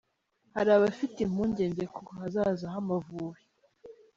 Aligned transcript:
Hari 0.55 0.69
abafite 0.77 1.17
impungenge 1.21 1.83
ku 1.93 2.01
hazaza 2.17 2.65
h’Amavubi. 2.73 3.41